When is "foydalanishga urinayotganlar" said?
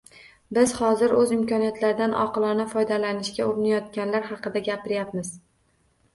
2.73-4.27